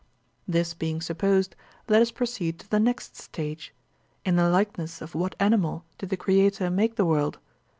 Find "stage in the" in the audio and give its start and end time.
3.17-4.49